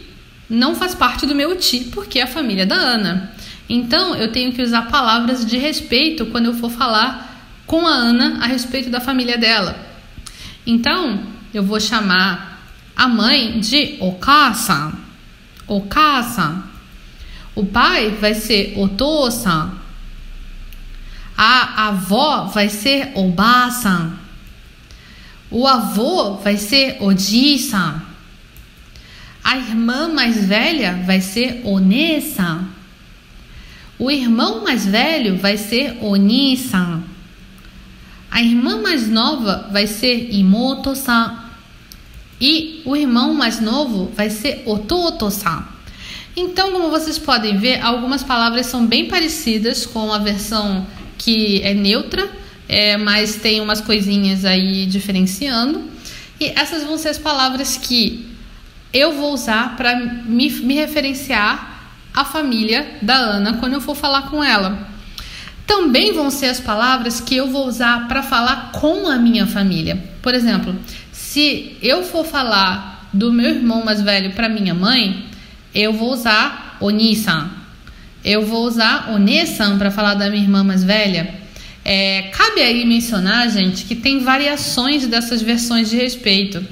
não 0.49 0.75
faz 0.75 0.95
parte 0.95 1.25
do 1.25 1.35
meu 1.35 1.55
ti, 1.55 1.89
porque 1.93 2.19
é 2.19 2.23
a 2.23 2.27
família 2.27 2.65
da 2.65 2.75
Ana. 2.75 3.33
Então, 3.69 4.15
eu 4.15 4.31
tenho 4.31 4.53
que 4.53 4.61
usar 4.61 4.83
palavras 4.83 5.45
de 5.45 5.57
respeito 5.57 6.27
quando 6.27 6.45
eu 6.45 6.53
for 6.53 6.71
falar 6.71 7.27
com 7.65 7.85
a 7.85 7.91
Ana 7.91 8.39
a 8.41 8.47
respeito 8.47 8.89
da 8.89 9.01
família 9.01 9.37
dela. 9.37 9.75
Então, 10.65 11.21
eu 11.53 11.63
vou 11.63 11.79
chamar 11.79 12.61
a 12.95 13.07
mãe 13.07 13.59
de 13.59 13.97
Okasa. 13.99 14.93
Okasa. 15.67 16.63
O 17.53 17.65
pai 17.65 18.11
vai 18.11 18.33
ser 18.33 18.73
Otosan. 18.77 19.73
A 21.37 21.87
avó 21.87 22.45
vai 22.45 22.69
ser 22.69 23.11
Obasan. 23.15 24.13
O 25.51 25.67
avô 25.67 26.35
vai 26.35 26.57
ser 26.57 26.97
Ojisan. 27.01 28.01
A 29.47 29.55
irmã 29.55 30.09
mais 30.09 30.45
velha 30.45 31.01
vai 31.05 31.21
ser 31.21 31.61
Onesan. 31.63 32.67
O 33.97 34.11
irmão 34.11 34.61
mais 34.61 34.85
velho 34.85 35.37
vai 35.37 35.55
ser 35.55 35.97
Onisan. 36.03 37.01
A 38.29 38.41
irmã 38.41 38.81
mais 38.81 39.07
nova 39.07 39.69
vai 39.71 39.87
ser 39.87 40.33
Imoto-san. 40.33 41.45
E 42.41 42.81
o 42.83 42.93
irmão 42.93 43.33
mais 43.33 43.61
novo 43.61 44.11
vai 44.13 44.29
ser 44.29 44.63
Ototo-san. 44.65 45.65
Então, 46.35 46.73
como 46.73 46.89
vocês 46.89 47.17
podem 47.17 47.57
ver, 47.57 47.79
algumas 47.79 48.23
palavras 48.23 48.65
são 48.65 48.85
bem 48.85 49.05
parecidas 49.05 49.85
com 49.85 50.11
a 50.11 50.17
versão 50.17 50.85
que 51.17 51.61
é 51.61 51.73
neutra, 51.73 52.29
é, 52.67 52.97
mas 52.97 53.37
tem 53.37 53.61
umas 53.61 53.79
coisinhas 53.79 54.43
aí 54.43 54.85
diferenciando. 54.85 55.85
E 56.37 56.47
essas 56.47 56.83
vão 56.83 56.97
ser 56.97 57.07
as 57.07 57.17
palavras 57.17 57.77
que 57.77 58.26
eu 58.97 59.13
vou 59.13 59.33
usar 59.33 59.75
para 59.75 59.95
me, 59.95 60.49
me 60.49 60.75
referenciar 60.75 61.89
à 62.13 62.25
família 62.25 62.97
da 63.01 63.15
Ana 63.15 63.57
quando 63.57 63.73
eu 63.73 63.81
for 63.81 63.95
falar 63.95 64.23
com 64.23 64.43
ela 64.43 64.97
também 65.67 66.13
vão 66.13 66.31
ser 66.31 66.45
as 66.45 66.61
palavras 66.61 67.19
que 67.19 67.35
eu 67.35 67.47
vou 67.47 67.67
usar 67.67 68.07
para 68.07 68.23
falar 68.23 68.71
com 68.71 69.05
a 69.07 69.17
minha 69.17 69.45
família. 69.45 70.01
Por 70.21 70.33
exemplo, 70.33 70.73
se 71.11 71.75
eu 71.81 72.03
for 72.03 72.25
falar 72.25 73.09
do 73.13 73.33
meu 73.33 73.49
irmão 73.49 73.83
mais 73.83 74.01
velho 74.01 74.31
para 74.31 74.47
minha 74.47 74.73
mãe, 74.73 75.25
eu 75.75 75.91
vou 75.91 76.13
usar 76.13 76.77
Onisan. 76.79 77.49
Eu 78.23 78.45
vou 78.45 78.65
usar 78.65 79.09
Onesan 79.11 79.77
para 79.77 79.91
falar 79.91 80.13
da 80.13 80.29
minha 80.29 80.41
irmã 80.41 80.63
mais 80.63 80.83
velha. 80.83 81.35
É, 81.83 82.23
cabe 82.33 82.61
aí 82.61 82.85
mencionar, 82.85 83.49
gente, 83.49 83.85
que 83.85 83.95
tem 83.95 84.19
variações 84.19 85.05
dessas 85.05 85.41
versões 85.41 85.89
de 85.89 85.97
respeito. 85.97 86.65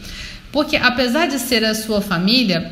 Porque 0.56 0.78
apesar 0.78 1.28
de 1.28 1.38
ser 1.38 1.66
a 1.66 1.76
sua 1.76 2.00
família, 2.00 2.72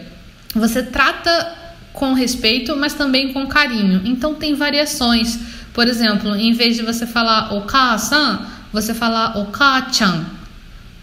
você 0.56 0.82
trata 0.82 1.54
com 1.92 2.14
respeito, 2.14 2.78
mas 2.78 2.94
também 2.94 3.34
com 3.34 3.46
carinho. 3.46 4.02
Então 4.06 4.36
tem 4.36 4.56
variações. 4.56 5.38
Por 5.74 5.86
exemplo, 5.86 6.34
em 6.34 6.54
vez 6.54 6.78
de 6.78 6.82
você 6.82 7.06
falar 7.06 7.54
o 7.54 7.64
ka-san, 7.64 8.48
você 8.72 8.94
fala 8.94 9.38
o 9.38 9.48
ka-chan 9.48 10.26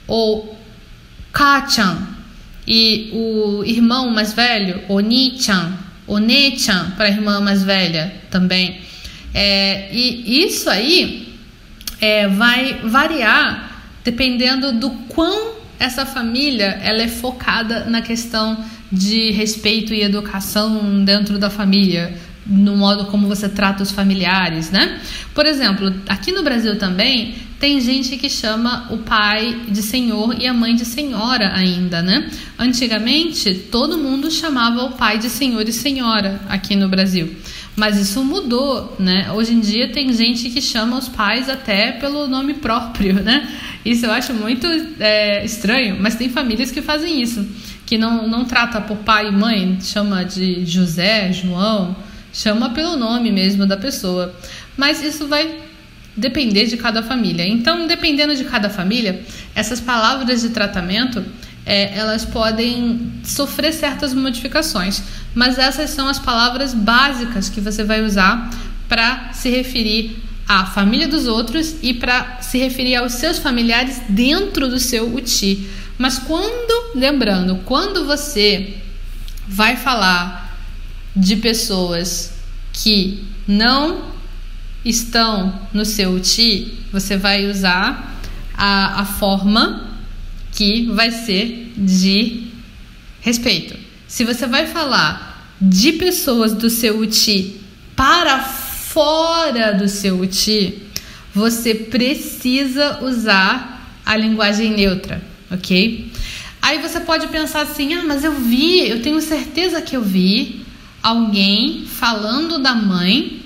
ou 0.06 0.58
ka-chan. 1.30 1.98
E 2.66 3.10
o 3.12 3.62
irmão 3.62 4.08
mais 4.08 4.32
velho, 4.32 4.82
o 4.88 5.00
ni-chan, 5.00 5.74
o 6.06 6.16
ne-chan 6.16 6.92
para 6.96 7.08
a 7.08 7.10
irmã 7.10 7.42
mais 7.42 7.62
velha 7.62 8.10
também. 8.30 8.80
É, 9.34 9.90
e 9.92 10.46
isso 10.46 10.70
aí 10.70 11.36
é, 12.00 12.26
vai 12.26 12.80
variar 12.84 13.82
dependendo 14.02 14.72
do 14.72 14.88
quão 15.10 15.59
essa 15.80 16.04
família 16.04 16.78
ela 16.82 17.02
é 17.02 17.08
focada 17.08 17.86
na 17.86 18.02
questão 18.02 18.62
de 18.92 19.30
respeito 19.30 19.94
e 19.94 20.02
educação 20.02 21.02
dentro 21.04 21.38
da 21.38 21.48
família 21.48 22.14
no 22.46 22.76
modo 22.76 23.06
como 23.06 23.28
você 23.28 23.48
trata 23.48 23.82
os 23.82 23.90
familiares, 23.90 24.70
né? 24.70 25.00
Por 25.34 25.46
exemplo, 25.46 25.94
aqui 26.08 26.32
no 26.32 26.42
Brasil 26.42 26.76
também 26.78 27.34
tem 27.60 27.80
gente 27.80 28.16
que 28.16 28.28
chama 28.28 28.88
o 28.90 28.98
pai 28.98 29.60
de 29.68 29.82
senhor 29.82 30.34
e 30.40 30.46
a 30.46 30.52
mãe 30.52 30.74
de 30.74 30.84
senhora 30.84 31.52
ainda, 31.54 32.02
né? 32.02 32.28
Antigamente, 32.58 33.54
todo 33.70 33.98
mundo 33.98 34.30
chamava 34.30 34.84
o 34.84 34.92
pai 34.92 35.18
de 35.18 35.28
senhor 35.28 35.68
e 35.68 35.72
senhora 35.72 36.40
aqui 36.48 36.74
no 36.74 36.88
Brasil. 36.88 37.36
Mas 37.80 37.96
isso 37.96 38.22
mudou, 38.22 38.94
né? 38.98 39.32
Hoje 39.32 39.54
em 39.54 39.60
dia 39.60 39.88
tem 39.88 40.12
gente 40.12 40.50
que 40.50 40.60
chama 40.60 40.98
os 40.98 41.08
pais 41.08 41.48
até 41.48 41.92
pelo 41.92 42.28
nome 42.28 42.52
próprio, 42.52 43.14
né? 43.24 43.48
Isso 43.82 44.04
eu 44.04 44.12
acho 44.12 44.34
muito 44.34 44.66
é, 44.98 45.42
estranho, 45.42 45.96
mas 45.98 46.14
tem 46.14 46.28
famílias 46.28 46.70
que 46.70 46.82
fazem 46.82 47.22
isso, 47.22 47.48
que 47.86 47.96
não, 47.96 48.28
não 48.28 48.44
trata 48.44 48.82
por 48.82 48.98
pai 48.98 49.28
e 49.28 49.32
mãe, 49.32 49.78
chama 49.80 50.22
de 50.26 50.66
José, 50.66 51.32
João, 51.32 51.96
chama 52.34 52.68
pelo 52.68 52.98
nome 52.98 53.32
mesmo 53.32 53.64
da 53.64 53.78
pessoa. 53.78 54.34
Mas 54.76 55.02
isso 55.02 55.26
vai 55.26 55.50
depender 56.14 56.66
de 56.66 56.76
cada 56.76 57.02
família. 57.02 57.46
Então, 57.46 57.86
dependendo 57.86 58.36
de 58.36 58.44
cada 58.44 58.68
família, 58.68 59.22
essas 59.54 59.80
palavras 59.80 60.42
de 60.42 60.50
tratamento 60.50 61.24
é, 61.70 61.96
elas 61.96 62.24
podem 62.24 63.12
sofrer 63.22 63.72
certas 63.72 64.12
modificações, 64.12 65.04
mas 65.32 65.56
essas 65.56 65.90
são 65.90 66.08
as 66.08 66.18
palavras 66.18 66.74
básicas 66.74 67.48
que 67.48 67.60
você 67.60 67.84
vai 67.84 68.04
usar 68.04 68.50
para 68.88 69.32
se 69.32 69.48
referir 69.50 70.20
à 70.48 70.66
família 70.66 71.06
dos 71.06 71.28
outros 71.28 71.76
e 71.80 71.94
para 71.94 72.38
se 72.40 72.58
referir 72.58 72.96
aos 72.96 73.12
seus 73.12 73.38
familiares 73.38 74.02
dentro 74.08 74.68
do 74.68 74.80
seu 74.80 75.14
UTI. 75.14 75.70
Mas 75.96 76.18
quando, 76.18 76.98
lembrando, 76.98 77.60
quando 77.64 78.04
você 78.04 78.74
vai 79.46 79.76
falar 79.76 80.58
de 81.14 81.36
pessoas 81.36 82.32
que 82.72 83.28
não 83.46 84.10
estão 84.84 85.68
no 85.72 85.84
seu 85.84 86.14
UTI, 86.14 86.80
você 86.90 87.16
vai 87.16 87.46
usar 87.46 88.18
a, 88.58 89.02
a 89.02 89.04
forma 89.04 89.89
que 90.60 90.84
vai 90.90 91.10
ser 91.10 91.72
de 91.74 92.48
respeito. 93.22 93.78
Se 94.06 94.24
você 94.24 94.46
vai 94.46 94.66
falar 94.66 95.54
de 95.58 95.92
pessoas 95.92 96.52
do 96.52 96.68
seu 96.68 96.98
UTI 96.98 97.58
para 97.96 98.40
fora 98.40 99.72
do 99.72 99.88
seu 99.88 100.20
UTI, 100.20 100.82
você 101.34 101.74
precisa 101.74 103.02
usar 103.02 103.90
a 104.04 104.14
linguagem 104.14 104.72
neutra, 104.72 105.22
ok? 105.50 106.12
Aí 106.60 106.76
você 106.76 107.00
pode 107.00 107.28
pensar 107.28 107.62
assim: 107.62 107.94
ah, 107.94 108.02
mas 108.06 108.22
eu 108.22 108.32
vi, 108.32 108.86
eu 108.86 109.00
tenho 109.00 109.22
certeza 109.22 109.80
que 109.80 109.96
eu 109.96 110.02
vi 110.02 110.60
alguém 111.02 111.86
falando 111.86 112.58
da 112.58 112.74
mãe 112.74 113.40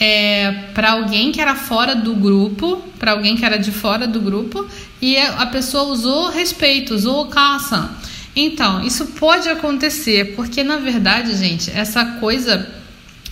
é, 0.00 0.50
para 0.72 0.92
alguém 0.92 1.30
que 1.30 1.42
era 1.42 1.54
fora 1.54 1.94
do 1.94 2.14
grupo, 2.14 2.82
para 2.98 3.12
alguém 3.12 3.36
que 3.36 3.44
era 3.44 3.58
de 3.58 3.70
fora 3.70 4.06
do 4.06 4.20
grupo, 4.20 4.66
e 5.02 5.18
a 5.18 5.46
pessoa 5.46 5.92
usou 5.92 6.30
respeito, 6.30 6.94
usou 6.94 7.26
caça. 7.26 7.90
Então, 8.36 8.86
isso 8.86 9.06
pode 9.06 9.48
acontecer, 9.48 10.36
porque 10.36 10.62
na 10.62 10.76
verdade, 10.76 11.36
gente, 11.36 11.72
essa 11.72 12.04
coisa, 12.04 12.70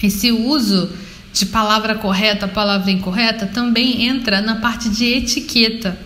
esse 0.03 0.33
uso 0.33 0.91
de 1.33 1.47
palavra 1.47 1.95
correta, 1.95 2.49
palavra 2.49 2.91
incorreta, 2.91 3.47
também 3.47 4.05
entra 4.05 4.43
na 4.43 4.57
parte 4.57 4.89
de 4.89 5.05
etiqueta. 5.05 5.97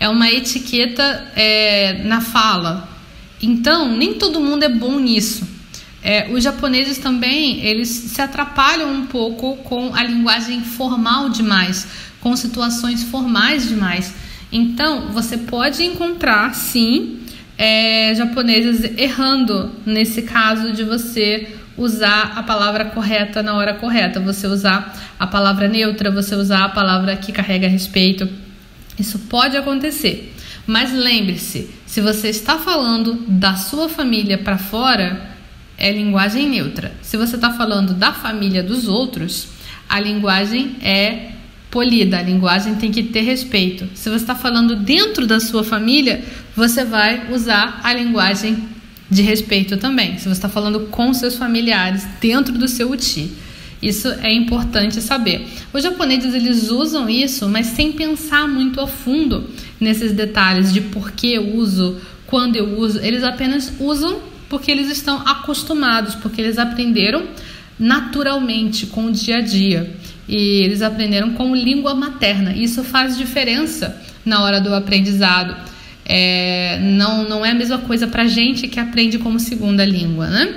É 0.00 0.08
uma 0.08 0.28
etiqueta 0.28 1.24
é, 1.36 2.02
na 2.04 2.20
fala. 2.20 2.88
Então, 3.40 3.96
nem 3.96 4.14
todo 4.14 4.40
mundo 4.40 4.64
é 4.64 4.68
bom 4.68 4.98
nisso. 4.98 5.46
É, 6.02 6.28
os 6.32 6.42
japoneses 6.42 6.98
também 6.98 7.64
eles 7.64 7.88
se 7.88 8.20
atrapalham 8.20 8.92
um 8.92 9.06
pouco 9.06 9.56
com 9.58 9.94
a 9.94 10.02
linguagem 10.02 10.62
formal 10.62 11.28
demais, 11.28 11.86
com 12.20 12.34
situações 12.34 13.04
formais 13.04 13.68
demais. 13.68 14.12
Então 14.52 15.08
você 15.08 15.38
pode 15.38 15.82
encontrar 15.82 16.54
sim 16.54 17.20
é, 17.56 18.14
japoneses 18.14 18.98
errando 18.98 19.72
nesse 19.86 20.22
caso 20.22 20.72
de 20.72 20.84
você 20.84 21.56
usar 21.76 22.34
a 22.36 22.42
palavra 22.42 22.86
correta 22.86 23.42
na 23.42 23.54
hora 23.54 23.74
correta, 23.74 24.20
você 24.20 24.46
usar 24.46 24.94
a 25.18 25.26
palavra 25.26 25.68
neutra, 25.68 26.10
você 26.10 26.34
usar 26.34 26.64
a 26.64 26.68
palavra 26.68 27.16
que 27.16 27.32
carrega 27.32 27.66
respeito. 27.66 28.28
Isso 28.98 29.18
pode 29.20 29.56
acontecer. 29.56 30.34
Mas 30.66 30.92
lembre-se, 30.92 31.70
se 31.86 32.00
você 32.00 32.28
está 32.28 32.58
falando 32.58 33.24
da 33.26 33.56
sua 33.56 33.88
família 33.88 34.38
para 34.38 34.58
fora, 34.58 35.30
é 35.76 35.90
linguagem 35.90 36.48
neutra. 36.48 36.92
Se 37.02 37.16
você 37.16 37.36
está 37.36 37.50
falando 37.50 37.94
da 37.94 38.12
família 38.12 38.62
dos 38.62 38.86
outros, 38.86 39.48
a 39.88 39.98
linguagem 39.98 40.76
é 40.80 41.31
polida, 41.72 42.18
a 42.18 42.22
linguagem 42.22 42.74
tem 42.74 42.92
que 42.92 43.02
ter 43.02 43.22
respeito. 43.22 43.88
Se 43.94 44.10
você 44.10 44.16
está 44.16 44.34
falando 44.34 44.76
dentro 44.76 45.26
da 45.26 45.40
sua 45.40 45.64
família, 45.64 46.22
você 46.54 46.84
vai 46.84 47.32
usar 47.32 47.80
a 47.82 47.94
linguagem 47.94 48.68
de 49.10 49.22
respeito 49.22 49.78
também. 49.78 50.18
Se 50.18 50.24
você 50.24 50.32
está 50.32 50.50
falando 50.50 50.80
com 50.90 51.12
seus 51.14 51.34
familiares 51.34 52.06
dentro 52.20 52.52
do 52.52 52.68
seu 52.68 52.90
uti. 52.90 53.32
Isso 53.80 54.06
é 54.20 54.32
importante 54.32 55.00
saber. 55.00 55.48
Os 55.72 55.82
japoneses 55.82 56.34
eles 56.34 56.70
usam 56.70 57.08
isso, 57.08 57.48
mas 57.48 57.68
sem 57.68 57.90
pensar 57.92 58.46
muito 58.46 58.78
a 58.78 58.86
fundo 58.86 59.48
nesses 59.80 60.12
detalhes 60.12 60.72
de 60.72 60.82
por 60.82 61.12
que 61.12 61.32
eu 61.32 61.56
uso, 61.56 61.98
quando 62.26 62.54
eu 62.54 62.78
uso. 62.78 63.00
Eles 63.00 63.24
apenas 63.24 63.72
usam 63.80 64.20
porque 64.48 64.70
eles 64.70 64.90
estão 64.90 65.26
acostumados, 65.26 66.14
porque 66.16 66.40
eles 66.42 66.58
aprenderam 66.58 67.24
naturalmente 67.78 68.86
com 68.86 69.06
o 69.06 69.10
dia 69.10 69.38
a 69.38 69.40
dia 69.40 70.01
e 70.28 70.62
eles 70.62 70.82
aprenderam 70.82 71.32
como 71.34 71.54
língua 71.54 71.94
materna. 71.94 72.54
Isso 72.54 72.82
faz 72.84 73.16
diferença 73.16 74.00
na 74.24 74.42
hora 74.42 74.60
do 74.60 74.74
aprendizado. 74.74 75.56
É, 76.04 76.78
não, 76.80 77.28
não 77.28 77.44
é 77.44 77.50
a 77.50 77.54
mesma 77.54 77.78
coisa 77.78 78.06
para 78.06 78.26
gente 78.26 78.68
que 78.68 78.80
aprende 78.80 79.18
como 79.18 79.38
segunda 79.38 79.84
língua, 79.84 80.28
né? 80.28 80.54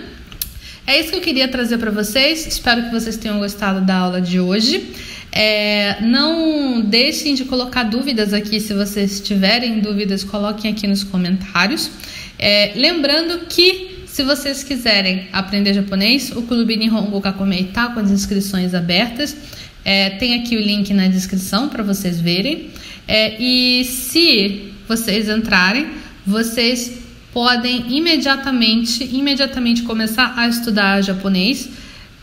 É 0.87 0.99
isso 0.99 1.09
que 1.09 1.15
eu 1.15 1.21
queria 1.21 1.47
trazer 1.47 1.77
para 1.79 1.89
vocês. 1.89 2.45
Espero 2.45 2.83
que 2.83 2.91
vocês 2.91 3.17
tenham 3.17 3.39
gostado 3.39 3.81
da 3.81 3.95
aula 3.95 4.21
de 4.21 4.39
hoje. 4.39 4.91
É, 5.31 5.97
não 6.01 6.79
deixem 6.81 7.33
de 7.33 7.43
colocar 7.45 7.83
dúvidas 7.83 8.33
aqui. 8.33 8.59
Se 8.59 8.73
vocês 8.73 9.19
tiverem 9.19 9.79
dúvidas, 9.79 10.23
coloquem 10.23 10.71
aqui 10.71 10.85
nos 10.85 11.03
comentários. 11.03 11.89
É, 12.37 12.73
lembrando 12.75 13.47
que 13.47 13.94
se 14.15 14.23
vocês 14.23 14.63
quiserem 14.63 15.27
aprender 15.33 15.73
japonês, 15.73 16.31
o 16.33 16.43
Clube 16.43 16.77
Nihongo 16.77 17.19
Kakumei 17.19 17.63
está 17.63 17.89
com 17.89 17.99
as 17.99 18.09
inscrições 18.09 18.73
abertas. 18.73 19.35
É, 19.83 20.11
tem 20.11 20.35
aqui 20.35 20.55
o 20.55 20.61
link 20.61 20.93
na 20.93 21.09
descrição 21.09 21.67
para 21.67 21.83
vocês 21.83 22.21
verem. 22.21 22.69
É, 23.09 23.35
e 23.37 23.83
se 23.83 24.71
vocês 24.87 25.27
entrarem, 25.27 25.87
vocês 26.25 26.99
podem 27.33 27.93
imediatamente, 27.93 29.03
imediatamente 29.03 29.81
começar 29.81 30.33
a 30.37 30.47
estudar 30.47 31.01
japonês, 31.01 31.69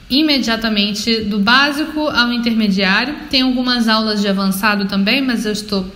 imediatamente 0.08 1.24
do 1.24 1.40
básico 1.40 2.08
ao 2.08 2.32
intermediário. 2.32 3.16
Tem 3.28 3.42
algumas 3.42 3.86
aulas 3.86 4.22
de 4.22 4.28
avançado 4.28 4.86
também, 4.86 5.20
mas 5.20 5.44
eu 5.44 5.52
estou 5.52 5.94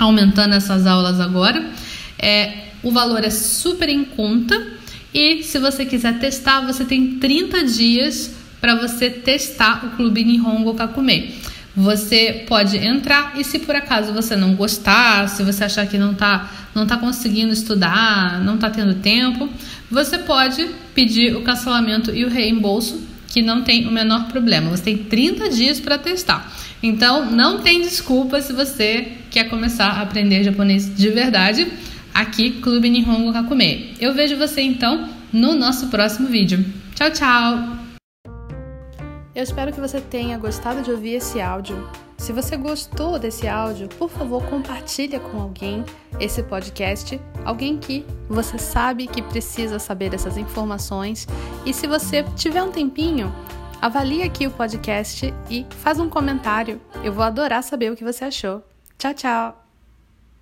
aumentando 0.00 0.56
essas 0.56 0.84
aulas 0.84 1.20
agora. 1.20 1.64
É, 2.18 2.64
o 2.82 2.90
valor 2.90 3.22
é 3.22 3.30
super 3.30 3.88
em 3.88 4.02
conta 4.04 4.77
e 5.18 5.42
se 5.42 5.58
você 5.58 5.84
quiser 5.84 6.20
testar, 6.20 6.60
você 6.60 6.84
tem 6.84 7.18
30 7.18 7.64
dias 7.64 8.30
para 8.60 8.76
você 8.76 9.10
testar 9.10 9.84
o 9.84 9.96
Clube 9.96 10.22
Nihongo 10.22 10.74
Kakume. 10.74 11.34
Você 11.74 12.44
pode 12.46 12.76
entrar 12.76 13.32
e 13.36 13.42
se 13.42 13.58
por 13.58 13.74
acaso 13.74 14.12
você 14.12 14.36
não 14.36 14.54
gostar, 14.54 15.28
se 15.28 15.42
você 15.42 15.64
achar 15.64 15.88
que 15.88 15.98
não 15.98 16.12
está 16.12 16.48
não 16.72 16.86
tá 16.86 16.96
conseguindo 16.96 17.52
estudar, 17.52 18.40
não 18.44 18.54
está 18.54 18.70
tendo 18.70 18.94
tempo, 18.94 19.48
você 19.90 20.18
pode 20.18 20.68
pedir 20.94 21.34
o 21.34 21.42
cancelamento 21.42 22.14
e 22.14 22.24
o 22.24 22.28
reembolso, 22.28 23.02
que 23.26 23.42
não 23.42 23.62
tem 23.62 23.88
o 23.88 23.90
menor 23.90 24.28
problema. 24.28 24.70
Você 24.70 24.84
tem 24.84 24.98
30 24.98 25.50
dias 25.50 25.80
para 25.80 25.98
testar. 25.98 26.48
Então, 26.80 27.28
não 27.28 27.58
tem 27.58 27.80
desculpa 27.80 28.40
se 28.40 28.52
você 28.52 29.14
quer 29.32 29.48
começar 29.48 29.88
a 29.88 30.02
aprender 30.02 30.44
japonês 30.44 30.94
de 30.94 31.08
verdade 31.10 31.66
aqui 32.18 32.60
Clube 32.60 32.90
Nihongo 32.90 33.32
Kakume. 33.32 33.94
Eu 34.00 34.12
vejo 34.12 34.36
você 34.36 34.60
então 34.60 35.08
no 35.32 35.54
nosso 35.54 35.86
próximo 35.86 36.28
vídeo. 36.28 36.64
Tchau, 36.94 37.10
tchau! 37.12 37.78
Eu 39.34 39.44
espero 39.44 39.72
que 39.72 39.80
você 39.80 40.00
tenha 40.00 40.36
gostado 40.36 40.82
de 40.82 40.90
ouvir 40.90 41.14
esse 41.14 41.40
áudio. 41.40 41.88
Se 42.16 42.32
você 42.32 42.56
gostou 42.56 43.20
desse 43.20 43.46
áudio, 43.46 43.88
por 43.90 44.10
favor, 44.10 44.42
compartilha 44.46 45.20
com 45.20 45.40
alguém 45.40 45.84
esse 46.18 46.42
podcast, 46.42 47.20
alguém 47.44 47.78
que 47.78 48.04
você 48.28 48.58
sabe 48.58 49.06
que 49.06 49.22
precisa 49.22 49.78
saber 49.78 50.10
dessas 50.10 50.36
informações. 50.36 51.28
E 51.64 51.72
se 51.72 51.86
você 51.86 52.24
tiver 52.34 52.64
um 52.64 52.72
tempinho, 52.72 53.32
avalie 53.80 54.24
aqui 54.24 54.44
o 54.48 54.50
podcast 54.50 55.32
e 55.48 55.64
faz 55.70 56.00
um 56.00 56.08
comentário. 56.08 56.80
Eu 57.04 57.12
vou 57.12 57.22
adorar 57.22 57.62
saber 57.62 57.92
o 57.92 57.96
que 57.96 58.02
você 58.02 58.24
achou. 58.24 58.64
Tchau, 58.98 59.14
tchau! 59.14 59.67